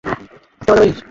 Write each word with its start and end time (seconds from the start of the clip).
চেষ্টা 0.03 0.23
করা 0.67 0.81
যাক। 0.81 0.97